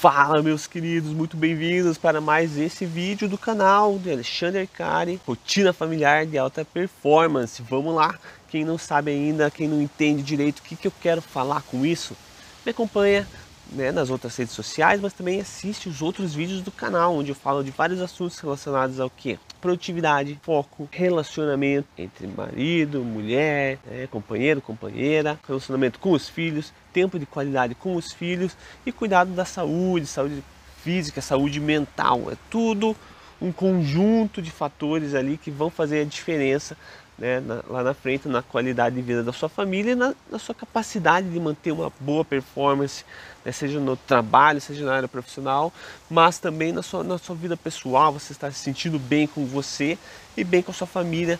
Fala 0.00 0.42
meus 0.42 0.66
queridos, 0.66 1.12
muito 1.12 1.36
bem-vindos 1.36 1.98
para 1.98 2.22
mais 2.22 2.56
esse 2.56 2.86
vídeo 2.86 3.28
do 3.28 3.36
canal 3.36 3.98
de 3.98 4.10
Alexandre 4.10 4.62
Arcari, 4.62 5.20
rotina 5.26 5.74
familiar 5.74 6.24
de 6.24 6.38
alta 6.38 6.64
performance. 6.64 7.60
Vamos 7.68 7.94
lá, 7.94 8.18
quem 8.48 8.64
não 8.64 8.78
sabe 8.78 9.10
ainda, 9.10 9.50
quem 9.50 9.68
não 9.68 9.82
entende 9.82 10.22
direito 10.22 10.60
o 10.60 10.62
que, 10.62 10.74
que 10.74 10.86
eu 10.88 10.92
quero 11.02 11.20
falar 11.20 11.60
com 11.64 11.84
isso, 11.84 12.16
me 12.64 12.70
acompanha 12.70 13.28
né, 13.72 13.92
nas 13.92 14.10
outras 14.10 14.36
redes 14.36 14.54
sociais, 14.54 15.00
mas 15.00 15.12
também 15.12 15.40
assiste 15.40 15.88
os 15.88 16.02
outros 16.02 16.34
vídeos 16.34 16.60
do 16.60 16.70
canal, 16.70 17.14
onde 17.14 17.30
eu 17.30 17.34
falo 17.34 17.62
de 17.62 17.70
vários 17.70 18.00
assuntos 18.00 18.38
relacionados 18.38 19.00
ao 19.00 19.08
que? 19.08 19.38
Produtividade, 19.60 20.38
foco, 20.42 20.88
relacionamento 20.90 21.88
entre 21.96 22.26
marido, 22.26 23.04
mulher, 23.04 23.78
né, 23.86 24.06
companheiro, 24.06 24.60
companheira, 24.60 25.38
relacionamento 25.46 25.98
com 25.98 26.12
os 26.12 26.28
filhos, 26.28 26.72
tempo 26.92 27.18
de 27.18 27.26
qualidade 27.26 27.74
com 27.74 27.94
os 27.94 28.12
filhos 28.12 28.56
e 28.84 28.92
cuidado 28.92 29.32
da 29.32 29.44
saúde, 29.44 30.06
saúde 30.06 30.42
física, 30.82 31.20
saúde 31.20 31.60
mental. 31.60 32.30
É 32.30 32.36
tudo 32.50 32.96
um 33.40 33.50
conjunto 33.50 34.42
de 34.42 34.50
fatores 34.50 35.14
ali 35.14 35.36
que 35.36 35.50
vão 35.50 35.70
fazer 35.70 36.00
a 36.00 36.04
diferença 36.04 36.76
né, 37.20 37.38
na, 37.38 37.62
lá 37.68 37.82
na 37.82 37.92
frente 37.92 38.26
na 38.26 38.42
qualidade 38.42 38.96
de 38.96 39.02
vida 39.02 39.22
da 39.22 39.32
sua 39.32 39.48
família 39.48 39.92
e 39.92 39.94
na, 39.94 40.14
na 40.30 40.38
sua 40.38 40.54
capacidade 40.54 41.28
de 41.28 41.38
manter 41.38 41.70
uma 41.70 41.92
boa 42.00 42.24
performance, 42.24 43.04
né, 43.44 43.52
seja 43.52 43.78
no 43.78 43.94
trabalho, 43.94 44.60
seja 44.60 44.84
na 44.86 44.94
área 44.94 45.08
profissional, 45.08 45.70
mas 46.08 46.38
também 46.38 46.72
na 46.72 46.82
sua, 46.82 47.04
na 47.04 47.18
sua 47.18 47.36
vida 47.36 47.56
pessoal, 47.56 48.10
você 48.12 48.32
está 48.32 48.50
se 48.50 48.58
sentindo 48.58 48.98
bem 48.98 49.26
com 49.26 49.44
você 49.44 49.98
e 50.34 50.42
bem 50.42 50.62
com 50.62 50.70
a 50.70 50.74
sua 50.74 50.86
família, 50.86 51.38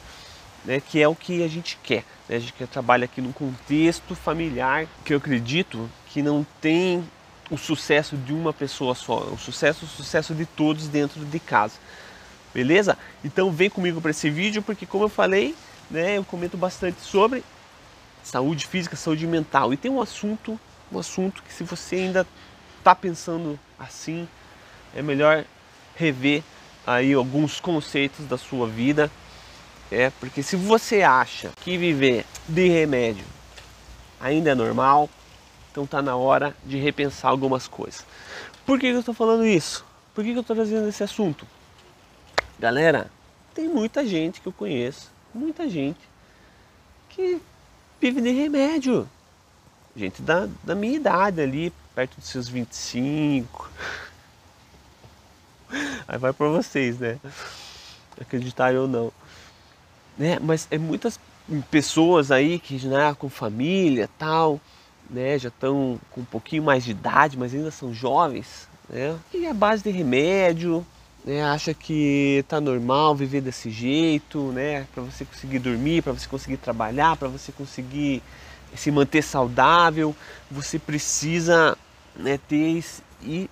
né, 0.67 0.81
que 0.81 1.01
é 1.01 1.09
o 1.09 1.15
que 1.15 1.43
a 1.43 1.49
gente 1.49 1.79
quer. 1.83 2.05
Né, 2.29 2.37
a 2.37 2.39
gente 2.39 2.53
quer 2.53 2.69
trabalhar 2.69 3.07
aqui 3.07 3.23
num 3.23 3.33
contexto 3.33 4.15
familiar 4.15 4.87
que 5.03 5.15
eu 5.15 5.17
acredito 5.17 5.89
que 6.09 6.21
não 6.21 6.47
tem 6.61 7.03
o 7.51 7.57
sucesso 7.57 8.17
de 8.17 8.35
uma 8.35 8.53
pessoa 8.53 8.95
só, 8.95 9.19
o 9.21 9.39
sucesso, 9.39 9.87
o 9.87 9.89
sucesso 9.89 10.35
de 10.35 10.45
todos 10.45 10.89
dentro 10.89 11.25
de 11.25 11.41
casa. 11.41 11.75
Beleza? 12.53 12.99
Então 13.25 13.51
vem 13.51 13.71
comigo 13.71 14.01
para 14.01 14.11
esse 14.11 14.29
vídeo 14.29 14.61
porque 14.63 14.85
como 14.85 15.05
eu 15.05 15.09
falei, 15.09 15.55
né, 15.91 16.19
eu 16.19 16.25
comento 16.25 16.57
bastante 16.57 17.01
sobre 17.01 17.43
saúde 18.23 18.67
física, 18.67 18.97
saúde 18.97 19.27
mental. 19.27 19.73
E 19.73 19.77
tem 19.77 19.91
um 19.91 20.01
assunto, 20.01 20.59
um 20.93 20.99
assunto 20.99 21.43
que 21.43 21.53
se 21.53 21.65
você 21.65 21.97
ainda 21.97 22.27
está 22.79 22.95
pensando 22.95 23.59
assim, 23.79 24.29
é 24.95 25.03
melhor 25.03 25.45
rever 25.97 26.43
aí 26.87 27.13
alguns 27.13 27.61
conceitos 27.61 28.27
da 28.27 28.39
sua 28.39 28.67
vida. 28.67 29.11
É, 29.91 30.11
porque 30.21 30.43
se 30.43 30.55
você 30.55 31.03
acha 31.03 31.51
que 31.61 31.77
viver 31.77 32.25
de 32.49 32.69
remédio 32.69 33.25
ainda 34.21 34.51
é 34.51 34.55
normal, 34.55 35.11
então 35.73 35.85
tá 35.85 36.01
na 36.01 36.15
hora 36.15 36.55
de 36.65 36.77
repensar 36.77 37.31
algumas 37.31 37.67
coisas. 37.67 38.07
Por 38.65 38.79
que 38.79 38.87
eu 38.87 39.01
estou 39.01 39.15
falando 39.15 39.45
isso? 39.45 39.85
Por 40.15 40.23
que 40.23 40.31
eu 40.31 40.41
estou 40.41 40.55
trazendo 40.55 40.89
esse 40.89 41.03
assunto? 41.03 41.45
Galera, 42.59 43.11
tem 43.53 43.69
muita 43.69 44.07
gente 44.07 44.41
que 44.41 44.47
eu 44.47 44.53
conheço 44.53 45.11
muita 45.35 45.69
gente 45.69 46.01
que 47.09 47.41
vive 48.01 48.21
de 48.21 48.31
remédio. 48.31 49.09
Gente 49.95 50.23
da, 50.23 50.49
da 50.63 50.75
minha 50.75 50.97
idade 50.97 51.41
ali, 51.41 51.73
perto 51.95 52.17
dos 52.17 52.29
seus 52.29 52.49
25. 52.49 53.71
Aí 56.07 56.19
vai 56.19 56.33
para 56.33 56.49
vocês, 56.49 56.99
né? 56.99 57.19
Acreditarem 58.21 58.79
ou 58.79 58.89
não. 58.89 59.13
Né? 60.17 60.39
Mas 60.41 60.67
é 60.71 60.79
muitas 60.79 61.19
pessoas 61.71 62.31
aí 62.31 62.59
que 62.59 62.79
já 62.79 63.15
com 63.15 63.29
família 63.29 64.09
tal, 64.19 64.61
né? 65.09 65.39
Já 65.39 65.49
estão 65.49 65.99
com 66.11 66.21
um 66.21 66.25
pouquinho 66.25 66.63
mais 66.63 66.85
de 66.85 66.93
idade, 66.93 67.37
mas 67.37 67.55
ainda 67.55 67.71
são 67.71 67.93
jovens, 67.93 68.69
né? 68.89 69.19
E 69.33 69.47
a 69.47 69.55
base 69.55 69.83
de 69.83 69.91
remédio, 69.91 70.87
né, 71.25 71.43
acha 71.45 71.75
que 71.75 72.45
tá 72.49 72.61
normal 72.61 73.15
viver 73.15 73.41
desse 73.41 73.71
jeito, 73.71 74.53
né, 74.53 74.87
para 74.95 75.03
você 75.03 75.25
conseguir 75.25 75.59
dormir, 75.59 76.03
para 76.03 76.13
você 76.13 76.29
conseguir 76.29 76.57
trabalhar, 76.57 77.17
para 77.17 77.29
você 77.29 77.53
conseguir 77.53 78.23
se 78.75 78.91
manter 78.91 79.23
saudável, 79.23 80.15
você 80.51 80.79
precisa 80.79 81.77
né, 82.17 82.39
ter 82.49 82.83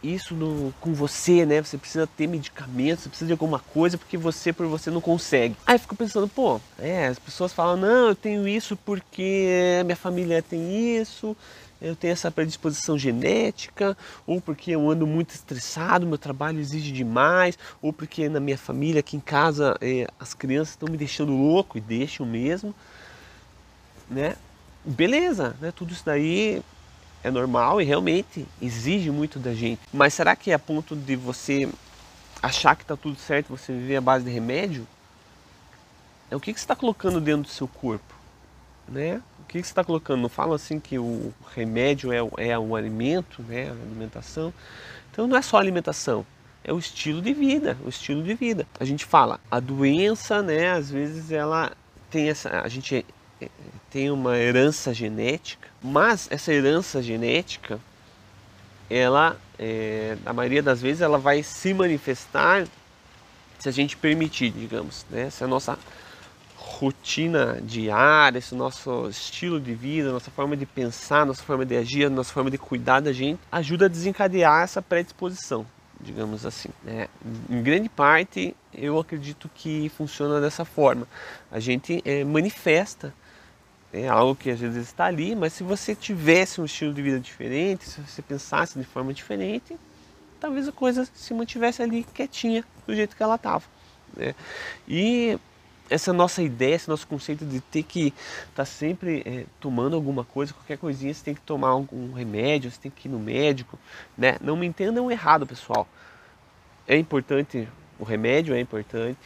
isso 0.03 0.35
no, 0.35 0.73
com 0.81 0.95
você, 0.95 1.45
né? 1.45 1.63
Você 1.63 1.77
precisa 1.77 2.07
ter 2.07 2.27
medicamentos, 2.27 3.05
você 3.05 3.09
precisa 3.09 3.27
de 3.27 3.33
alguma 3.33 3.59
coisa 3.59 3.99
porque 3.99 4.17
você 4.17 4.53
por 4.53 4.67
você 4.67 4.91
não 4.91 5.01
consegue. 5.01 5.57
Aí 5.67 5.79
fico 5.79 5.95
pensando, 5.95 6.29
pô, 6.29 6.61
é, 6.79 7.09
as 7.09 7.19
pessoas 7.19 7.53
falam, 7.53 7.77
não, 7.77 8.09
eu 8.09 8.15
tenho 8.15 8.49
isso 8.49 8.77
porque 8.77 9.83
minha 9.85 9.97
família 9.97 10.43
tem 10.43 10.97
isso, 10.99 11.37
eu 11.81 11.95
tenho 11.95 12.13
essa 12.13 12.31
predisposição 12.31 12.99
genética, 12.99 13.97
ou 14.27 14.41
porque 14.41 14.73
eu 14.73 14.91
ando 14.91 15.07
muito 15.07 15.31
estressado, 15.31 16.07
meu 16.07 16.19
trabalho 16.19 16.59
exige 16.59 16.91
demais, 16.91 17.59
ou 17.81 17.93
porque 17.93 18.29
na 18.29 18.41
minha 18.41 18.59
família, 18.59 19.01
aqui 19.01 19.17
em 19.17 19.21
casa, 19.21 19.77
é, 19.81 20.09
as 20.19 20.35
crianças 20.35 20.71
estão 20.71 20.89
me 20.89 20.97
deixando 20.97 21.33
louco 21.33 21.79
e 21.79 21.81
deixam 21.81 22.27
mesmo, 22.27 22.75
né? 24.11 24.37
Beleza, 24.85 25.57
né? 25.61 25.73
Tudo 25.73 25.93
isso 25.93 26.05
daí 26.05 26.63
é 27.23 27.31
normal 27.31 27.81
e 27.81 27.85
realmente 27.85 28.47
exige 28.61 29.11
muito 29.11 29.39
da 29.39 29.55
gente. 29.55 29.81
Mas 29.93 30.15
será 30.15 30.35
que 30.35 30.51
é 30.51 30.55
a 30.55 30.59
ponto 30.59 30.97
de 30.97 31.15
você 31.15 31.69
achar 32.43 32.75
que 32.77 32.83
está 32.83 32.97
tudo 32.97 33.19
certo, 33.19 33.49
você 33.49 33.73
viver 33.73 33.97
à 33.97 34.01
base 34.01 34.25
de 34.25 34.31
remédio? 34.31 34.87
É 36.31 36.37
o 36.37 36.41
que, 36.41 36.53
que 36.53 36.59
você 36.59 36.65
está 36.65 36.77
colocando 36.77 37.21
dentro 37.21 37.43
do 37.43 37.49
seu 37.49 37.67
corpo, 37.67 38.15
né? 38.87 39.21
Que 39.49 39.55
você 39.55 39.71
está 39.71 39.83
colocando? 39.83 40.21
Não 40.21 40.29
fala 40.29 40.55
assim 40.55 40.79
que 40.79 40.99
o 40.99 41.33
remédio 41.55 42.13
é, 42.13 42.19
é 42.49 42.59
o 42.59 42.77
alimento, 42.77 43.43
né? 43.43 43.69
a 43.69 43.73
alimentação. 43.73 44.53
Então 45.11 45.27
não 45.27 45.37
é 45.37 45.43
só 45.43 45.57
alimentação, 45.57 46.25
é 46.63 46.73
o 46.73 46.79
estilo 46.79 47.21
de 47.21 47.33
vida, 47.33 47.77
o 47.85 47.89
estilo 47.89 48.23
de 48.23 48.35
vida. 48.35 48.67
A 48.79 48.85
gente 48.85 49.05
fala, 49.05 49.41
a 49.51 49.59
doença, 49.59 50.43
né, 50.43 50.71
às 50.71 50.91
vezes 50.91 51.33
ela 51.33 51.73
tem 52.11 52.29
essa, 52.29 52.61
a 52.61 52.69
gente 52.69 53.05
é, 53.41 53.49
tem 53.91 54.11
uma 54.11 54.37
herança 54.37 54.93
genética, 54.93 55.67
mas 55.83 56.29
essa 56.31 56.53
herança 56.53 57.03
genética, 57.03 57.81
ela, 58.89 59.37
é, 59.59 60.17
na 60.25 60.33
maioria 60.33 60.63
das 60.63 60.81
vezes, 60.81 61.01
ela 61.01 61.19
vai 61.19 61.43
se 61.43 61.73
manifestar 61.75 62.67
se 63.59 63.69
a 63.69 63.73
gente 63.73 63.97
permitir, 63.97 64.51
digamos, 64.51 65.05
né? 65.11 65.31
Se 65.31 65.43
a 65.43 65.47
nossa 65.47 65.79
rotina 66.79 67.61
diária, 67.61 68.39
esse 68.39 68.55
nosso 68.55 69.09
estilo 69.09 69.61
de 69.61 69.75
vida, 69.75 70.13
nossa 70.13 70.31
forma 70.31 70.57
de 70.57 70.65
pensar, 70.65 71.27
nossa 71.27 71.43
forma 71.43 71.67
de 71.67 71.77
agir, 71.77 72.09
nossa 72.09 72.33
forma 72.33 72.51
de 72.51 72.57
cuidar 72.57 73.01
da 73.01 73.13
gente, 73.13 73.41
ajuda 73.51 73.87
a 73.87 73.89
desencadear 73.89 74.63
essa 74.63 74.81
predisposição, 74.81 75.67
digamos 76.01 76.47
assim. 76.47 76.69
Né? 76.85 77.09
Em 77.51 77.61
grande 77.63 77.89
parte, 77.89 78.55
eu 78.73 78.97
acredito 78.97 79.51
que 79.53 79.89
funciona 79.97 80.41
dessa 80.41 80.65
forma. 80.65 81.07
A 81.51 81.59
gente 81.59 82.01
é, 82.05 82.23
manifesta 82.23 83.13
é 83.93 84.07
algo 84.07 84.37
que 84.37 84.51
às 84.51 84.61
vezes 84.61 84.87
está 84.87 85.07
ali, 85.07 85.35
mas 85.35 85.55
se 85.55 85.65
você 85.65 85.97
tivesse 85.97 86.61
um 86.61 86.65
estilo 86.65 86.95
de 86.95 87.03
vida 87.03 87.19
diferente, 87.19 87.89
se 87.89 88.01
você 88.01 88.23
pensasse 88.23 88.79
de 88.79 88.85
forma 88.85 89.13
diferente, 89.13 89.77
talvez 90.39 90.69
a 90.69 90.73
coisa 90.73 91.09
se 91.13 91.35
mantivesse 91.35 91.83
ali 91.83 92.05
quietinha 92.15 92.65
do 92.87 92.95
jeito 92.95 93.17
que 93.17 93.23
ela 93.23 93.35
estava. 93.35 93.65
Né? 94.17 94.35
E 94.87 95.39
essa 95.91 96.13
nossa 96.13 96.43
ideia, 96.43 96.75
esse 96.75 96.89
nosso 96.89 97.07
conceito 97.07 97.45
de 97.45 97.61
ter 97.61 97.83
que 97.83 98.09
estar 98.09 98.55
tá 98.57 98.65
sempre 98.65 99.23
é, 99.25 99.47
tomando 99.61 99.97
alguma 99.97 100.25
coisa, 100.25 100.53
qualquer 100.53 100.79
coisinha, 100.79 101.13
você 101.13 101.25
tem 101.25 101.35
que 101.35 101.41
tomar 101.41 101.69
algum 101.69 102.13
remédio, 102.13 102.71
você 102.71 102.79
tem 102.81 102.91
que 102.91 103.09
ir 103.09 103.11
no 103.11 103.19
médico, 103.19 103.79
né? 104.17 104.37
Não 104.41 104.57
me 104.57 104.67
entendam 104.67 105.11
errado, 105.11 105.47
pessoal. 105.47 105.89
É 106.87 106.97
importante 106.97 107.69
o 107.99 108.05
remédio, 108.05 108.55
é 108.55 108.61
importante. 108.61 109.19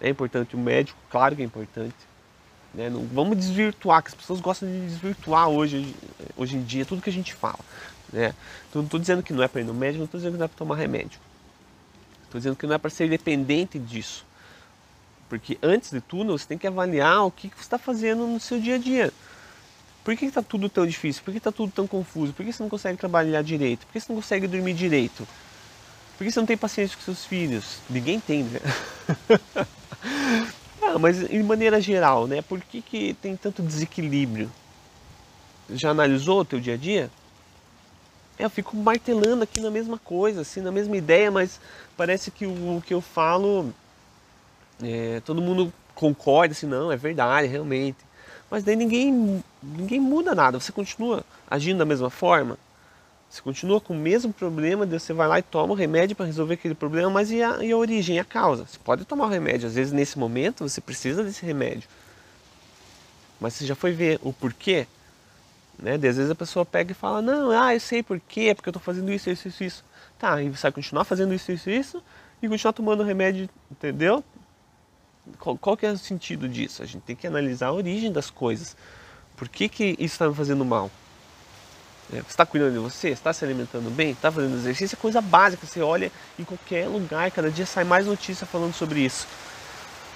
É 0.00 0.08
importante 0.08 0.54
o 0.54 0.58
médico, 0.58 0.98
claro 1.10 1.34
que 1.34 1.42
é 1.42 1.44
importante. 1.44 1.96
Né? 2.72 2.88
Não, 2.88 3.04
vamos 3.06 3.36
desvirtuar, 3.36 4.02
que 4.02 4.08
as 4.08 4.14
pessoas 4.14 4.40
gostam 4.40 4.68
de 4.68 4.80
desvirtuar 4.80 5.48
hoje, 5.48 5.94
hoje 6.36 6.56
em 6.56 6.62
dia 6.62 6.84
tudo 6.84 7.02
que 7.02 7.10
a 7.10 7.12
gente 7.12 7.34
fala. 7.34 7.58
Né? 8.12 8.34
Então, 8.68 8.82
não 8.82 8.84
estou 8.84 9.00
dizendo 9.00 9.22
que 9.22 9.32
não 9.32 9.42
é 9.42 9.48
para 9.48 9.60
ir 9.60 9.64
no 9.64 9.74
médico, 9.74 9.98
não 9.98 10.04
estou 10.04 10.18
dizendo 10.18 10.34
que 10.34 10.38
não 10.38 10.44
é 10.44 10.48
para 10.48 10.56
tomar 10.56 10.76
remédio. 10.76 11.18
Estou 12.24 12.38
dizendo 12.38 12.56
que 12.56 12.66
não 12.66 12.74
é 12.74 12.78
para 12.78 12.90
ser 12.90 13.08
dependente 13.08 13.78
disso. 13.78 14.24
Porque 15.28 15.58
antes 15.62 15.90
de 15.90 16.00
tudo, 16.00 16.36
você 16.36 16.46
tem 16.46 16.58
que 16.58 16.66
avaliar 16.66 17.26
o 17.26 17.30
que 17.30 17.48
você 17.48 17.60
está 17.60 17.78
fazendo 17.78 18.26
no 18.26 18.40
seu 18.40 18.60
dia 18.60 18.76
a 18.76 18.78
dia. 18.78 19.12
Por 20.02 20.16
que 20.16 20.24
está 20.24 20.42
tudo 20.42 20.68
tão 20.68 20.86
difícil? 20.86 21.22
Por 21.22 21.32
que 21.32 21.38
está 21.38 21.52
tudo 21.52 21.70
tão 21.70 21.86
confuso? 21.86 22.32
Por 22.32 22.44
que 22.44 22.52
você 22.52 22.62
não 22.62 22.70
consegue 22.70 22.96
trabalhar 22.96 23.42
direito? 23.42 23.86
Por 23.86 23.92
que 23.92 24.00
você 24.00 24.12
não 24.12 24.20
consegue 24.20 24.46
dormir 24.46 24.72
direito? 24.72 25.28
Por 26.16 26.24
que 26.24 26.30
você 26.30 26.40
não 26.40 26.46
tem 26.46 26.56
paciência 26.56 26.96
com 26.96 27.02
seus 27.02 27.26
filhos? 27.26 27.78
Ninguém 27.90 28.18
tem, 28.18 28.44
né? 28.44 28.60
ah, 30.82 30.98
mas 30.98 31.22
em 31.30 31.42
maneira 31.42 31.80
geral, 31.80 32.26
né? 32.26 32.40
Por 32.40 32.60
que, 32.60 32.80
que 32.80 33.14
tem 33.20 33.36
tanto 33.36 33.62
desequilíbrio? 33.62 34.50
Já 35.70 35.90
analisou 35.90 36.40
o 36.40 36.44
teu 36.44 36.58
dia 36.58 36.74
a 36.74 36.76
dia? 36.78 37.10
É, 38.38 38.44
eu 38.44 38.50
fico 38.50 38.76
martelando 38.76 39.42
aqui 39.42 39.60
na 39.60 39.70
mesma 39.70 39.98
coisa, 39.98 40.40
assim, 40.40 40.60
na 40.60 40.72
mesma 40.72 40.96
ideia, 40.96 41.30
mas 41.30 41.60
parece 41.96 42.30
que 42.30 42.46
o, 42.46 42.76
o 42.76 42.82
que 42.84 42.94
eu 42.94 43.00
falo 43.00 43.74
é, 44.82 45.20
todo 45.24 45.40
mundo 45.40 45.72
concorda 45.94 46.52
assim, 46.52 46.66
não, 46.66 46.92
é 46.92 46.96
verdade, 46.96 47.48
realmente. 47.48 47.98
Mas 48.50 48.64
daí 48.64 48.76
ninguém, 48.76 49.42
ninguém 49.62 50.00
muda 50.00 50.34
nada, 50.34 50.58
você 50.58 50.72
continua 50.72 51.24
agindo 51.50 51.78
da 51.78 51.84
mesma 51.84 52.10
forma. 52.10 52.56
Você 53.28 53.42
continua 53.42 53.78
com 53.78 53.92
o 53.92 53.96
mesmo 53.96 54.32
problema, 54.32 54.86
você 54.86 55.12
vai 55.12 55.28
lá 55.28 55.38
e 55.38 55.42
toma 55.42 55.74
o 55.74 55.76
remédio 55.76 56.16
para 56.16 56.24
resolver 56.24 56.54
aquele 56.54 56.74
problema, 56.74 57.10
mas 57.10 57.30
e 57.30 57.42
a, 57.42 57.62
e 57.62 57.70
a 57.70 57.76
origem, 57.76 58.18
a 58.18 58.24
causa? 58.24 58.64
Você 58.66 58.78
pode 58.82 59.04
tomar 59.04 59.26
o 59.26 59.28
remédio, 59.28 59.68
às 59.68 59.74
vezes 59.74 59.92
nesse 59.92 60.18
momento 60.18 60.66
você 60.66 60.80
precisa 60.80 61.22
desse 61.22 61.44
remédio. 61.44 61.88
Mas 63.38 63.54
você 63.54 63.66
já 63.66 63.74
foi 63.74 63.92
ver 63.92 64.18
o 64.22 64.32
porquê? 64.32 64.86
Né? 65.78 65.94
às 65.94 66.00
vezes 66.00 66.30
a 66.30 66.34
pessoa 66.34 66.64
pega 66.64 66.90
e 66.90 66.94
fala, 66.94 67.22
não, 67.22 67.50
ah, 67.50 67.74
eu 67.74 67.78
sei 67.78 68.02
porquê, 68.02 68.48
é 68.48 68.54
porque 68.54 68.68
eu 68.68 68.72
estou 68.72 68.82
fazendo 68.82 69.12
isso, 69.12 69.30
isso, 69.30 69.46
isso, 69.46 69.62
isso. 69.62 69.84
Tá, 70.18 70.42
e 70.42 70.48
você 70.48 70.62
vai 70.62 70.72
continuar 70.72 71.04
fazendo 71.04 71.32
isso, 71.32 71.52
isso, 71.52 71.70
isso, 71.70 72.02
e 72.42 72.48
continuar 72.48 72.72
tomando 72.72 73.04
remédio, 73.04 73.48
entendeu? 73.70 74.24
Qual, 75.38 75.56
qual 75.56 75.76
que 75.76 75.86
é 75.86 75.90
o 75.90 75.98
sentido 75.98 76.48
disso? 76.48 76.82
A 76.82 76.86
gente 76.86 77.02
tem 77.02 77.16
que 77.16 77.26
analisar 77.26 77.68
a 77.68 77.72
origem 77.72 78.12
das 78.12 78.30
coisas. 78.30 78.76
Por 79.36 79.48
que, 79.48 79.68
que 79.68 79.84
isso 79.98 80.14
está 80.14 80.28
me 80.28 80.34
fazendo 80.34 80.64
mal? 80.64 80.90
É, 82.12 82.16
você 82.16 82.28
está 82.28 82.46
cuidando 82.46 82.72
de 82.72 82.78
você? 82.78 83.10
Está 83.10 83.32
se 83.32 83.44
alimentando 83.44 83.90
bem? 83.90 84.10
Está 84.10 84.32
fazendo 84.32 84.56
exercício? 84.56 84.96
É 84.96 85.00
coisa 85.00 85.20
básica. 85.20 85.66
Você 85.66 85.80
olha 85.80 86.10
em 86.38 86.44
qualquer 86.44 86.88
lugar, 86.88 87.30
cada 87.30 87.50
dia 87.50 87.66
sai 87.66 87.84
mais 87.84 88.06
notícia 88.06 88.46
falando 88.46 88.74
sobre 88.74 89.00
isso. 89.00 89.26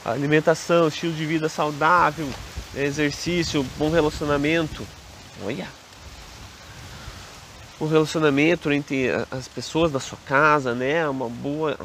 Alimentação, 0.04 0.88
estilo 0.88 1.12
de 1.12 1.24
vida 1.24 1.48
saudável, 1.48 2.28
exercício, 2.74 3.64
bom 3.78 3.90
relacionamento. 3.90 4.84
Olha! 5.44 5.68
O 7.78 7.86
relacionamento 7.86 8.72
entre 8.72 9.10
as 9.30 9.46
pessoas 9.46 9.92
da 9.92 10.00
sua 10.00 10.18
casa, 10.26 10.74
né? 10.74 11.08
Uma 11.08 11.28
boa 11.28 11.78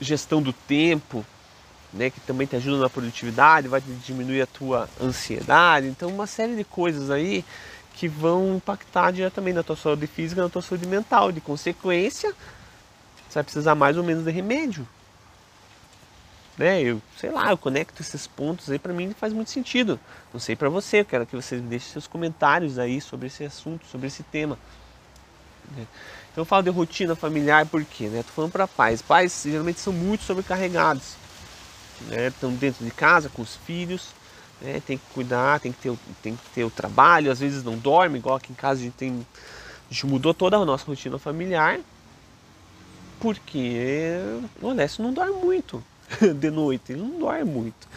gestão 0.00 0.42
do 0.42 0.52
tempo, 0.52 1.24
né? 1.92 2.10
Que 2.10 2.20
também 2.20 2.46
te 2.46 2.56
ajuda 2.56 2.78
na 2.78 2.90
produtividade, 2.90 3.68
vai 3.68 3.80
diminuir 3.80 4.42
a 4.42 4.46
tua 4.46 4.88
ansiedade. 5.00 5.86
Então, 5.86 6.08
uma 6.08 6.26
série 6.26 6.56
de 6.56 6.64
coisas 6.64 7.10
aí 7.10 7.44
que 7.94 8.08
vão 8.08 8.56
impactar 8.56 9.10
diretamente 9.10 9.54
na 9.54 9.62
tua 9.62 9.76
saúde 9.76 10.06
física, 10.06 10.42
na 10.42 10.48
tua 10.48 10.62
saúde 10.62 10.86
mental. 10.86 11.32
De 11.32 11.40
consequência, 11.40 12.30
você 13.28 13.34
vai 13.34 13.44
precisar 13.44 13.74
mais 13.74 13.96
ou 13.96 14.04
menos 14.04 14.24
de 14.24 14.30
remédio. 14.30 14.86
Né? 16.58 16.80
Eu, 16.82 17.02
sei 17.18 17.30
lá, 17.30 17.50
eu 17.50 17.58
conecto 17.58 18.00
esses 18.00 18.26
pontos 18.26 18.70
aí 18.70 18.78
para 18.78 18.92
mim 18.92 19.14
faz 19.18 19.32
muito 19.32 19.50
sentido. 19.50 20.00
Não 20.32 20.40
sei 20.40 20.56
para 20.56 20.68
você, 20.68 21.00
eu 21.00 21.04
quero 21.04 21.26
que 21.26 21.36
vocês 21.36 21.60
deixem 21.62 21.92
seus 21.92 22.06
comentários 22.06 22.78
aí 22.78 23.00
sobre 23.00 23.26
esse 23.26 23.44
assunto, 23.44 23.86
sobre 23.86 24.06
esse 24.06 24.22
tema. 24.22 24.58
Né? 25.76 25.86
Então 26.32 26.42
eu 26.42 26.46
falo 26.46 26.62
de 26.62 26.70
rotina 26.70 27.14
familiar 27.14 27.66
porque, 27.66 28.08
né? 28.08 28.22
Tô 28.22 28.32
falando 28.32 28.52
para 28.52 28.66
pais. 28.66 29.02
Pais 29.02 29.42
geralmente 29.44 29.80
são 29.80 29.92
muito 29.92 30.24
sobrecarregados, 30.24 31.14
né? 32.00 32.28
Estão 32.28 32.52
dentro 32.52 32.84
de 32.84 32.90
casa 32.90 33.28
com 33.28 33.42
os 33.42 33.56
filhos, 33.56 34.14
né? 34.60 34.80
Tem 34.80 34.98
que 34.98 35.04
cuidar, 35.12 35.60
tem 35.60 35.72
que, 35.72 35.78
ter, 35.78 35.98
tem 36.22 36.36
que 36.36 36.50
ter 36.50 36.64
o 36.64 36.70
trabalho, 36.70 37.30
às 37.30 37.40
vezes 37.40 37.62
não 37.62 37.76
dorme, 37.76 38.18
igual 38.18 38.36
aqui 38.36 38.52
em 38.52 38.56
casa 38.56 38.80
a 38.80 38.84
gente 38.84 38.94
tem. 38.94 39.26
A 39.88 39.92
gente 39.92 40.06
mudou 40.06 40.34
toda 40.34 40.56
a 40.56 40.64
nossa 40.64 40.84
rotina 40.84 41.18
familiar, 41.18 41.78
porque 43.20 44.10
o 44.60 44.70
Alessio 44.70 45.04
não 45.04 45.12
dorme 45.12 45.44
muito 45.44 45.82
de 46.38 46.50
noite, 46.50 46.92
ele 46.92 47.02
não 47.02 47.18
dorme 47.18 47.44
muito. 47.44 47.88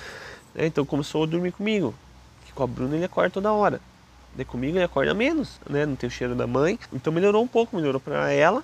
Né? 0.54 0.68
Então 0.68 0.86
começou 0.86 1.24
a 1.24 1.25
dormir 1.25 1.52
comigo, 1.52 1.94
que 2.45 2.54
com 2.54 2.63
a 2.63 2.68
Bruna 2.68 2.95
ele 2.95 3.06
acorda 3.06 3.31
toda 3.31 3.52
hora. 3.52 3.81
Daí 4.36 4.45
comigo 4.45 4.78
ele 4.78 4.84
acorda 4.84 5.13
menos, 5.13 5.60
né? 5.68 5.86
Não 5.86 5.95
tem 5.95 6.07
o 6.07 6.12
cheiro 6.12 6.36
da 6.36 6.45
mãe. 6.45 6.80
Então 6.94 7.12
melhorou 7.12 7.44
um 7.44 7.48
pouco, 7.48 7.75
melhorou 7.75 8.00
para 8.00 8.31
ela. 8.31 8.63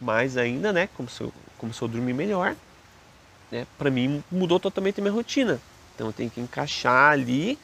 Mas 0.00 0.36
ainda, 0.36 0.72
né? 0.72 0.88
Começou, 0.96 1.32
começou 1.58 1.88
a 1.88 1.90
dormir 1.90 2.14
melhor. 2.14 2.54
Né? 3.50 3.66
Para 3.78 3.90
mim 3.90 4.22
mudou 4.30 4.60
totalmente 4.60 5.00
a 5.00 5.02
minha 5.02 5.12
rotina. 5.12 5.60
Então 5.94 6.06
eu 6.06 6.12
tenho 6.12 6.30
que 6.30 6.40
encaixar 6.40 7.12
ali 7.12 7.58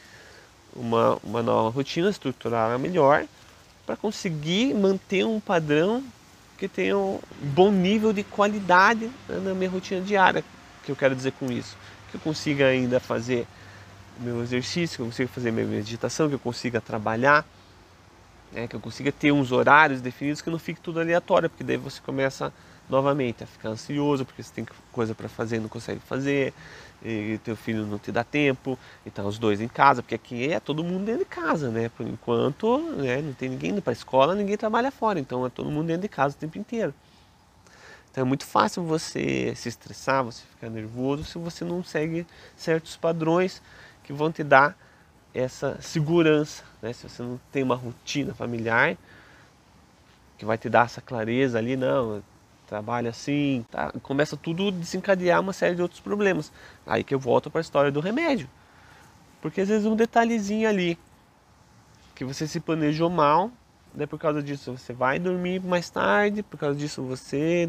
uma, 0.75 1.19
uma 1.23 1.43
nova 1.43 1.71
rotina, 1.71 2.11
estruturar 2.11 2.69
ela 2.71 2.79
melhor, 2.79 3.25
para 3.87 3.97
conseguir 3.97 4.75
manter 4.75 5.25
um 5.25 5.41
padrão 5.41 6.03
que 6.59 6.69
tenha 6.69 6.97
um 6.97 7.21
bom 7.41 7.71
nível 7.71 8.13
de 8.13 8.23
qualidade 8.23 9.11
na 9.29 9.55
minha 9.55 9.71
rotina 9.71 10.01
diária. 10.01 10.45
Que 10.85 10.91
eu 10.91 10.97
quero 10.97 11.15
dizer 11.15 11.33
com 11.33 11.51
isso? 11.51 11.77
Que 12.11 12.17
eu 12.17 12.21
consiga 12.21 12.67
ainda 12.67 12.99
fazer 12.99 13.47
meu 14.19 14.43
exercício, 14.43 14.97
que 14.97 15.03
eu 15.03 15.07
consiga 15.07 15.29
fazer 15.29 15.51
minha 15.51 15.67
meditação, 15.67 16.29
que 16.29 16.35
eu 16.35 16.39
consiga 16.39 16.81
trabalhar, 16.81 17.45
né, 18.53 18.67
que 18.67 18.75
eu 18.75 18.81
consiga 18.81 19.13
ter 19.13 19.33
uns 19.33 19.53
horários 19.53 20.01
definidos 20.01 20.41
que 20.41 20.51
não 20.51 20.59
fique 20.59 20.81
tudo 20.81 21.01
aleatório, 21.01 21.51
porque 21.51 21.65
daí 21.65 21.77
você 21.77 22.01
começa 22.01 22.53
novamente 22.89 23.45
a 23.45 23.47
ficar 23.47 23.71
ansioso, 23.71 24.25
porque 24.25 24.43
você 24.43 24.53
tem 24.53 24.67
coisa 24.93 25.15
para 25.15 25.29
fazer 25.29 25.57
e 25.57 25.61
não 25.61 25.69
consegue 25.69 26.01
fazer, 26.01 26.55
e 27.03 27.39
teu 27.45 27.57
filho 27.57 27.85
não 27.87 27.99
te 27.99 28.11
dá 28.11 28.25
tempo, 28.25 28.79
e 29.05 29.11
tá 29.11 29.23
os 29.23 29.39
dois 29.39 29.61
em 29.61 29.69
casa, 29.69 30.03
porque 30.03 30.15
aqui 30.15 30.53
é 30.53 30.61
todo 30.61 30.83
mundo 30.83 31.05
dentro 31.05 31.21
de 31.21 31.31
casa, 31.31 31.71
né? 31.71 31.89
Por 31.89 32.07
enquanto, 32.07 32.79
né, 32.97 33.21
não 33.21 33.33
tem 33.33 33.49
ninguém 33.49 33.71
indo 33.71 33.83
para 33.83 33.93
escola, 33.93 34.35
ninguém 34.35 34.57
trabalha 34.57 34.91
fora, 34.91 35.19
então 35.19 35.45
é 35.45 35.51
todo 35.51 35.71
mundo 35.71 35.87
dentro 35.87 36.03
de 36.03 36.09
casa 36.09 36.35
o 36.35 36.39
tempo 36.39 36.59
inteiro. 36.59 36.95
Então 38.11 38.23
é 38.23 38.25
muito 38.25 38.47
fácil 38.47 38.83
você 38.83 39.55
se 39.55 39.69
estressar, 39.69 40.25
você 40.25 40.43
ficar 40.55 40.71
nervoso 40.71 41.25
se 41.25 41.37
você 41.37 41.65
não 41.65 41.85
segue 41.85 42.27
certos 42.57 42.97
padrões 42.97 43.61
que 44.03 44.13
vão 44.13 44.33
te 44.33 44.43
dar 44.43 44.75
essa 45.35 45.77
segurança, 45.83 46.65
né? 46.81 46.95
Se 46.95 47.07
você 47.07 47.23
não 47.23 47.39
tem 47.53 47.63
uma 47.63 47.75
rotina 47.75 48.33
familiar 48.33 48.97
que 50.39 50.47
vai 50.47 50.57
te 50.57 50.71
dar 50.71 50.87
essa 50.87 51.03
clareza 51.03 51.59
ali, 51.59 51.77
não, 51.77 52.23
trabalha 52.67 53.11
assim, 53.11 53.65
tá? 53.71 53.93
começa 54.03 54.37
tudo 54.37 54.69
a 54.69 54.71
desencadear 54.71 55.41
uma 55.41 55.53
série 55.53 55.75
de 55.75 55.83
outros 55.83 56.01
problemas. 56.01 56.53
Aí 56.87 57.05
que 57.05 57.15
eu 57.15 57.19
volto 57.19 57.51
para 57.51 57.61
a 57.61 57.63
história 57.63 57.91
do 57.91 58.01
remédio. 58.01 58.49
Porque 59.41 59.61
às 59.61 59.69
vezes 59.69 59.87
um 59.87 59.95
detalhezinho 59.95 60.69
ali 60.69 60.99
que 62.15 62.25
você 62.25 62.47
se 62.47 62.59
planejou 62.59 63.09
mal, 63.11 63.51
né, 63.95 64.07
por 64.07 64.19
causa 64.19 64.43
disso 64.43 64.77
você 64.77 64.93
vai 64.93 65.19
dormir 65.19 65.61
mais 65.61 65.89
tarde, 65.89 66.43
por 66.43 66.59
causa 66.59 66.77
disso 66.79 67.03
você 67.03 67.69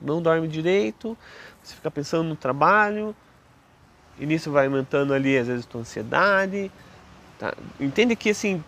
não 0.00 0.20
dorme 0.20 0.46
direito, 0.46 1.16
você 1.62 1.74
fica 1.74 1.90
pensando 1.90 2.28
no 2.28 2.36
trabalho, 2.36 3.16
e 4.18 4.26
nisso 4.26 4.50
vai 4.50 4.66
aumentando 4.66 5.12
ali 5.12 5.36
às 5.36 5.46
vezes 5.46 5.64
a 5.66 5.68
tua 5.68 5.80
ansiedade. 5.80 6.70
Tá? 7.38 7.54
Entende 7.80 8.14
que 8.14 8.30
assim, 8.30 8.62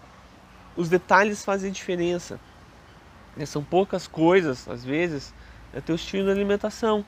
os 0.76 0.88
detalhes 0.88 1.44
fazem 1.44 1.70
diferença. 1.70 2.40
Né? 3.36 3.46
São 3.46 3.62
poucas 3.62 4.06
coisas, 4.06 4.68
às 4.68 4.84
vezes, 4.84 5.32
é 5.72 5.80
teu 5.80 5.94
estilo 5.94 6.26
de 6.26 6.30
alimentação. 6.30 7.04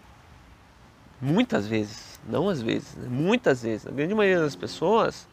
Muitas 1.20 1.66
vezes, 1.66 2.18
não 2.26 2.48
às 2.48 2.62
vezes, 2.62 2.94
né? 2.94 3.08
muitas 3.08 3.62
vezes, 3.62 3.86
a 3.86 3.90
grande 3.90 4.14
maioria 4.14 4.40
das 4.40 4.56
pessoas 4.56 5.28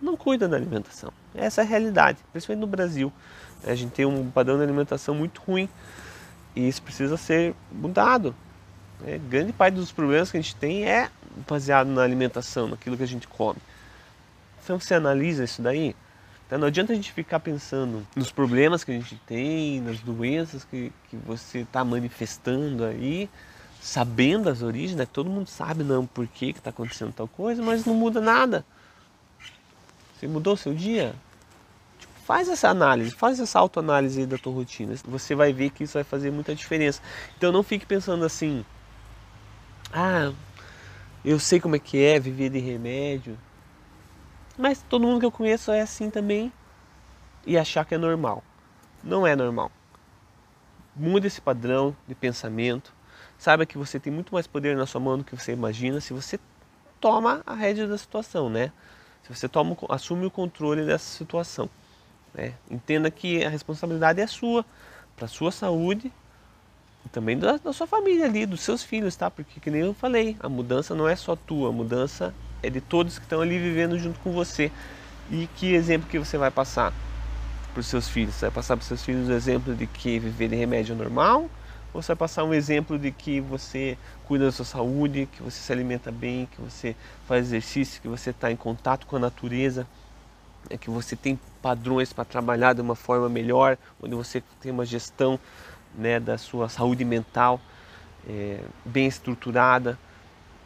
não 0.00 0.16
cuida 0.16 0.46
da 0.48 0.56
alimentação. 0.56 1.12
Essa 1.34 1.62
é 1.62 1.64
a 1.64 1.66
realidade, 1.66 2.18
principalmente 2.32 2.60
no 2.60 2.66
Brasil. 2.66 3.12
A 3.64 3.74
gente 3.74 3.90
tem 3.90 4.06
um 4.06 4.30
padrão 4.30 4.56
de 4.56 4.62
alimentação 4.62 5.14
muito 5.14 5.40
ruim 5.42 5.68
e 6.54 6.68
isso 6.68 6.80
precisa 6.82 7.16
ser 7.16 7.54
mudado. 7.72 8.34
É, 9.04 9.18
grande 9.18 9.52
parte 9.52 9.74
dos 9.74 9.92
problemas 9.92 10.30
que 10.30 10.36
a 10.36 10.40
gente 10.40 10.56
tem 10.56 10.84
é 10.84 11.10
baseado 11.48 11.88
na 11.88 12.02
alimentação, 12.02 12.68
naquilo 12.68 12.96
que 12.96 13.02
a 13.02 13.06
gente 13.06 13.26
come. 13.28 13.58
Então 14.62 14.78
você 14.78 14.94
analisa 14.94 15.44
isso 15.44 15.62
daí, 15.62 15.94
então, 16.48 16.58
não 16.58 16.68
adianta 16.68 16.94
a 16.94 16.96
gente 16.96 17.12
ficar 17.12 17.40
pensando 17.40 18.06
nos 18.16 18.32
problemas 18.32 18.82
que 18.82 18.90
a 18.90 18.94
gente 18.94 19.16
tem, 19.26 19.82
nas 19.82 20.00
doenças 20.00 20.64
que, 20.64 20.90
que 21.10 21.16
você 21.18 21.58
está 21.58 21.84
manifestando 21.84 22.84
aí, 22.84 23.28
sabendo 23.82 24.48
as 24.48 24.62
origens, 24.62 24.96
né? 24.96 25.04
Todo 25.04 25.28
mundo 25.28 25.46
sabe 25.46 25.84
não 25.84 26.06
por 26.06 26.26
que 26.26 26.46
está 26.46 26.70
acontecendo 26.70 27.12
tal 27.12 27.28
coisa, 27.28 27.62
mas 27.62 27.84
não 27.84 27.92
muda 27.92 28.18
nada. 28.18 28.64
Você 30.16 30.26
mudou 30.26 30.54
o 30.54 30.56
seu 30.56 30.72
dia? 30.72 31.14
Tipo, 31.98 32.14
faz 32.24 32.48
essa 32.48 32.70
análise, 32.70 33.10
faz 33.10 33.38
essa 33.38 33.58
autoanálise 33.58 34.24
da 34.24 34.38
tua 34.38 34.54
rotina. 34.54 34.94
Você 35.04 35.34
vai 35.34 35.52
ver 35.52 35.68
que 35.68 35.84
isso 35.84 35.98
vai 35.98 36.04
fazer 36.04 36.30
muita 36.30 36.54
diferença. 36.54 37.02
Então 37.36 37.52
não 37.52 37.62
fique 37.62 37.84
pensando 37.84 38.24
assim, 38.24 38.64
ah, 39.92 40.32
eu 41.22 41.38
sei 41.38 41.60
como 41.60 41.76
é 41.76 41.78
que 41.78 42.02
é 42.02 42.18
viver 42.18 42.48
de 42.48 42.58
remédio. 42.58 43.36
Mas 44.58 44.82
todo 44.82 45.06
mundo 45.06 45.20
que 45.20 45.26
eu 45.26 45.30
conheço 45.30 45.70
é 45.70 45.80
assim 45.80 46.10
também 46.10 46.52
e 47.46 47.56
achar 47.56 47.84
que 47.84 47.94
é 47.94 47.98
normal. 47.98 48.42
Não 49.04 49.24
é 49.24 49.36
normal. 49.36 49.70
Mude 50.96 51.28
esse 51.28 51.40
padrão 51.40 51.96
de 52.08 52.14
pensamento. 52.14 52.92
Saiba 53.38 53.64
que 53.64 53.78
você 53.78 54.00
tem 54.00 54.12
muito 54.12 54.34
mais 54.34 54.48
poder 54.48 54.76
na 54.76 54.84
sua 54.84 55.00
mão 55.00 55.16
do 55.16 55.22
que 55.22 55.36
você 55.36 55.52
imagina 55.52 56.00
se 56.00 56.12
você 56.12 56.40
toma 57.00 57.40
a 57.46 57.54
rédea 57.54 57.86
da 57.86 57.96
situação, 57.96 58.50
né? 58.50 58.72
Se 59.22 59.32
você 59.32 59.48
toma, 59.48 59.76
assume 59.88 60.26
o 60.26 60.30
controle 60.30 60.84
dessa 60.84 61.04
situação. 61.04 61.70
Né? 62.34 62.54
Entenda 62.68 63.12
que 63.12 63.44
a 63.44 63.48
responsabilidade 63.48 64.20
é 64.20 64.26
sua, 64.26 64.64
para 65.14 65.26
a 65.26 65.28
sua 65.28 65.52
saúde 65.52 66.12
e 67.06 67.08
também 67.10 67.38
da, 67.38 67.58
da, 67.58 67.72
sua 67.72 67.86
família 67.86 68.24
ali, 68.24 68.44
dos 68.44 68.60
seus 68.60 68.82
filhos, 68.82 69.14
tá? 69.14 69.30
Porque 69.30 69.60
que 69.60 69.70
nem 69.70 69.82
eu 69.82 69.94
falei, 69.94 70.36
a 70.40 70.48
mudança 70.48 70.96
não 70.96 71.08
é 71.08 71.14
só 71.14 71.36
tua, 71.36 71.68
a 71.68 71.72
mudança 71.72 72.34
é 72.62 72.70
de 72.70 72.80
todos 72.80 73.18
que 73.18 73.24
estão 73.24 73.40
ali 73.40 73.58
vivendo 73.58 73.98
junto 73.98 74.18
com 74.20 74.32
você. 74.32 74.70
E 75.30 75.48
que 75.56 75.74
exemplo 75.74 76.08
que 76.08 76.18
você 76.18 76.38
vai 76.38 76.50
passar 76.50 76.92
para 77.72 77.80
os 77.80 77.86
seus 77.86 78.08
filhos? 78.08 78.34
Você 78.34 78.46
vai 78.46 78.54
passar 78.54 78.76
para 78.76 78.82
os 78.82 78.88
seus 78.88 79.04
filhos 79.04 79.28
o 79.28 79.32
exemplo 79.32 79.74
de 79.74 79.86
que 79.86 80.18
viver 80.18 80.48
de 80.48 80.56
remédio 80.56 80.94
é 80.94 80.96
normal? 80.96 81.50
Ou 81.92 82.02
você 82.02 82.08
vai 82.08 82.16
passar 82.16 82.44
um 82.44 82.54
exemplo 82.54 82.98
de 82.98 83.10
que 83.10 83.40
você 83.40 83.96
cuida 84.26 84.46
da 84.46 84.52
sua 84.52 84.64
saúde, 84.64 85.28
que 85.32 85.42
você 85.42 85.58
se 85.58 85.72
alimenta 85.72 86.10
bem, 86.10 86.46
que 86.46 86.60
você 86.60 86.94
faz 87.26 87.46
exercício, 87.46 88.00
que 88.00 88.08
você 88.08 88.30
está 88.30 88.50
em 88.50 88.56
contato 88.56 89.06
com 89.06 89.16
a 89.16 89.18
natureza? 89.18 89.86
é 90.70 90.76
que 90.76 90.90
você 90.90 91.16
tem 91.16 91.38
padrões 91.62 92.12
para 92.12 92.24
trabalhar 92.24 92.72
de 92.72 92.80
uma 92.80 92.94
forma 92.94 93.28
melhor, 93.28 93.78
onde 94.02 94.14
você 94.14 94.42
tem 94.60 94.70
uma 94.72 94.84
gestão 94.84 95.38
né, 95.94 96.20
da 96.20 96.36
sua 96.36 96.68
saúde 96.68 97.04
mental 97.04 97.60
é, 98.28 98.60
bem 98.84 99.06
estruturada, 99.06 99.98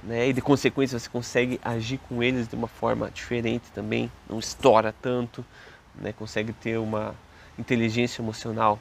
né, 0.02 0.28
e 0.28 0.32
de 0.32 0.40
consequência 0.40 0.98
você 0.98 1.08
consegue 1.08 1.60
agir 1.62 1.98
com 2.08 2.22
eles 2.22 2.48
de 2.48 2.56
uma 2.56 2.68
forma 2.68 3.10
diferente 3.10 3.70
também, 3.72 4.10
não 4.28 4.38
estoura 4.38 4.94
tanto, 5.00 5.44
né, 5.94 6.12
consegue 6.12 6.52
ter 6.52 6.78
uma 6.78 7.14
inteligência 7.58 8.20
emocional 8.20 8.78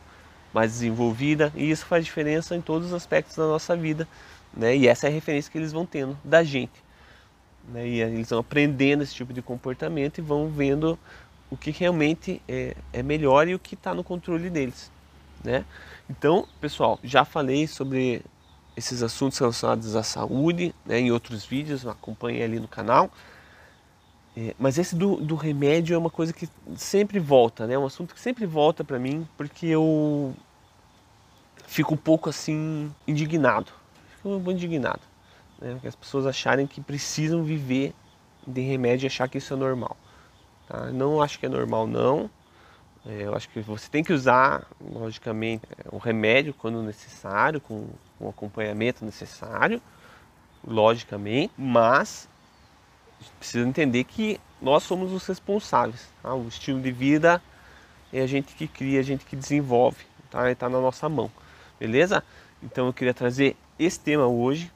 mais 0.54 0.72
desenvolvida 0.72 1.52
e 1.56 1.70
isso 1.70 1.86
faz 1.86 2.04
diferença 2.04 2.56
em 2.56 2.62
todos 2.62 2.88
os 2.88 2.94
aspectos 2.94 3.36
da 3.36 3.46
nossa 3.46 3.76
vida, 3.76 4.08
né, 4.54 4.76
e 4.76 4.88
essa 4.88 5.08
é 5.08 5.10
a 5.10 5.14
referência 5.14 5.52
que 5.52 5.58
eles 5.58 5.72
vão 5.72 5.86
tendo 5.86 6.18
da 6.24 6.44
gente. 6.44 6.84
Né, 7.68 7.88
e 7.88 8.02
eles 8.02 8.30
vão 8.30 8.40
aprendendo 8.40 9.04
esse 9.04 9.14
tipo 9.14 9.32
de 9.32 9.42
comportamento 9.42 10.18
e 10.18 10.22
vão 10.22 10.50
vendo 10.50 10.98
o 11.50 11.58
que 11.58 11.70
realmente 11.70 12.42
é, 12.48 12.76
é 12.92 13.04
melhor 13.04 13.48
e 13.48 13.54
o 13.54 13.60
que 13.60 13.76
está 13.76 13.94
no 13.94 14.04
controle 14.04 14.50
deles. 14.50 14.90
Né? 15.44 15.66
Então, 16.10 16.48
pessoal, 16.60 17.00
já 17.04 17.26
falei 17.26 17.68
sobre 17.68 18.24
esses 18.76 19.04
assuntos 19.04 19.38
relacionados 19.38 19.96
à 19.96 20.04
saúde 20.04 20.74
né, 20.86 21.00
em 21.00 21.12
outros 21.12 21.46
vídeos, 21.46 21.86
acompanhe 21.86 22.42
ali 22.42 22.60
no 22.60 22.68
canal. 22.68 23.12
É, 24.36 24.56
mas 24.58 24.78
esse 24.78 24.96
do, 24.96 25.18
do, 25.18 25.36
remédio 25.36 25.94
é 25.94 25.98
uma 25.98 26.10
coisa 26.10 26.32
que 26.32 26.48
sempre 26.76 27.20
volta, 27.20 27.68
né? 27.68 27.74
É 27.74 27.80
um 27.80 27.86
assunto 27.86 28.14
que 28.16 28.22
sempre 28.22 28.46
volta 28.46 28.82
para 28.84 28.98
mim, 28.98 29.28
porque 29.36 29.66
eu 29.66 30.34
fico 31.68 31.94
um 31.94 31.98
pouco 31.98 32.30
assim 32.30 32.94
indignado. 33.06 33.72
Fico 34.16 34.30
um 34.30 34.36
pouco 34.36 34.52
indignado. 34.52 35.02
Né? 35.60 35.74
Porque 35.74 35.88
as 35.88 35.96
pessoas 35.96 36.26
acharem 36.26 36.66
que 36.66 36.80
precisam 36.80 37.44
viver 37.44 37.94
de 38.48 38.62
remédio 38.62 39.06
e 39.06 39.08
achar 39.08 39.28
que 39.28 39.38
isso 39.38 39.54
é 39.54 39.58
normal. 39.58 39.98
Tá? 40.68 40.88
Não 40.92 41.22
acho 41.22 41.38
que 41.38 41.46
é 41.46 41.50
normal 41.50 41.86
não. 41.86 42.30
É, 43.06 43.24
eu 43.24 43.36
acho 43.36 43.50
que 43.50 43.60
você 43.62 43.90
tem 43.90 44.04
que 44.04 44.14
usar, 44.14 44.68
logicamente, 44.80 45.64
o 45.92 45.98
remédio 45.98 46.54
quando 46.54 46.84
necessário, 46.84 47.60
com 47.60 47.88
o 48.20 48.30
acompanhamento 48.30 49.04
necessário, 49.04 49.82
logicamente, 50.66 51.52
mas 51.58 52.30
precisa 53.40 53.68
entender 53.68 54.04
que 54.04 54.40
nós 54.62 54.84
somos 54.84 55.12
os 55.12 55.26
responsáveis. 55.26 56.08
Tá? 56.22 56.34
O 56.34 56.48
estilo 56.48 56.80
de 56.80 56.92
vida 56.92 57.42
é 58.14 58.22
a 58.22 58.28
gente 58.28 58.54
que 58.54 58.68
cria, 58.68 59.00
a 59.00 59.04
gente 59.04 59.26
que 59.26 59.36
desenvolve, 59.36 60.06
tá? 60.30 60.52
Está 60.52 60.70
na 60.70 60.80
nossa 60.80 61.10
mão, 61.10 61.32
beleza? 61.80 62.24
Então 62.62 62.86
eu 62.86 62.94
queria 62.94 63.14
trazer 63.14 63.56
esse 63.80 64.00
tema 64.00 64.28
hoje. 64.28 64.72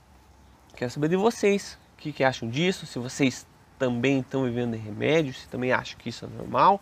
Quero 0.76 0.90
saber 0.90 1.10
de 1.10 1.16
vocês 1.16 1.78
o 1.94 1.98
que, 2.02 2.12
que 2.12 2.24
acham 2.24 2.50
disso, 2.50 2.88
se 2.88 2.98
vocês 2.98 3.46
também 3.78 4.20
estão 4.20 4.44
vivendo 4.46 4.74
em 4.74 4.80
remédios, 4.80 5.42
se 5.42 5.48
também 5.48 5.72
acham 5.72 5.98
que 6.00 6.10
isso 6.10 6.26
é 6.26 6.28
normal 6.28 6.82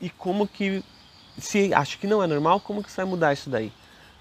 e 0.00 0.10
como 0.10 0.46
que, 0.46 0.84
se 1.38 1.72
acha 1.72 1.96
que 1.98 2.06
não 2.06 2.22
é 2.22 2.26
normal, 2.26 2.60
como 2.60 2.82
que 2.82 2.90
você 2.90 3.02
vai 3.02 3.10
mudar 3.10 3.32
isso 3.32 3.50
daí? 3.50 3.72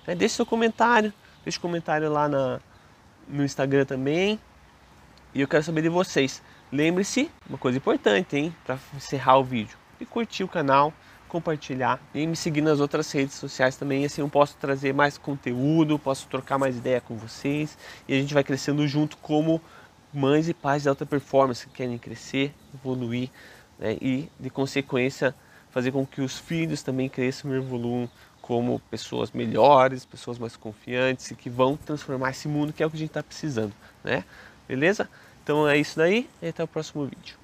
É, 0.07 0.15
deixe 0.15 0.35
seu 0.35 0.45
comentário, 0.45 1.13
deixe 1.43 1.59
comentário 1.59 2.11
lá 2.11 2.27
na, 2.27 2.59
no 3.27 3.43
Instagram 3.43 3.85
também. 3.85 4.39
E 5.33 5.41
eu 5.41 5.47
quero 5.47 5.63
saber 5.63 5.81
de 5.81 5.89
vocês. 5.89 6.41
Lembre-se, 6.71 7.29
uma 7.47 7.57
coisa 7.57 7.77
importante, 7.77 8.37
hein, 8.37 8.55
para 8.65 8.77
encerrar 8.95 9.37
o 9.37 9.43
vídeo, 9.43 9.77
de 9.99 10.05
curtir 10.05 10.43
o 10.43 10.47
canal, 10.47 10.93
compartilhar 11.27 11.99
e 12.13 12.25
me 12.25 12.35
seguir 12.35 12.61
nas 12.61 12.79
outras 12.79 13.11
redes 13.11 13.35
sociais 13.35 13.75
também. 13.75 14.05
Assim 14.05 14.21
eu 14.21 14.29
posso 14.29 14.55
trazer 14.57 14.93
mais 14.93 15.17
conteúdo, 15.17 15.99
posso 15.99 16.27
trocar 16.27 16.57
mais 16.57 16.77
ideia 16.77 17.01
com 17.01 17.17
vocês 17.17 17.77
e 18.07 18.13
a 18.13 18.19
gente 18.19 18.33
vai 18.33 18.43
crescendo 18.43 18.87
junto 18.87 19.17
como 19.17 19.61
mães 20.13 20.47
e 20.47 20.53
pais 20.53 20.83
de 20.83 20.89
alta 20.89 21.05
performance 21.05 21.67
que 21.67 21.73
querem 21.73 21.97
crescer, 21.97 22.53
evoluir 22.73 23.29
né, 23.77 23.97
e, 24.01 24.29
de 24.39 24.49
consequência, 24.49 25.35
fazer 25.75 25.91
com 25.91 26.05
que 26.05 26.21
os 26.21 26.39
filhos 26.39 26.81
também 26.81 27.09
cresçam 27.09 27.53
e 27.53 27.57
evoluam 27.57 28.09
como 28.41 28.79
pessoas 28.89 29.31
melhores, 29.31 30.05
pessoas 30.05 30.39
mais 30.39 30.55
confiantes 30.55 31.29
e 31.31 31.35
que 31.35 31.49
vão 31.49 31.75
transformar 31.75 32.29
esse 32.29 32.47
mundo 32.47 32.71
que 32.71 32.81
é 32.81 32.85
o 32.85 32.89
que 32.89 32.95
a 32.95 32.99
gente 32.99 33.09
está 33.09 33.21
precisando, 33.21 33.73
né? 34.01 34.23
Beleza? 34.69 35.09
Então 35.43 35.67
é 35.67 35.77
isso 35.77 35.97
daí 35.97 36.29
e 36.41 36.47
até 36.47 36.63
o 36.63 36.67
próximo 36.67 37.03
vídeo. 37.03 37.35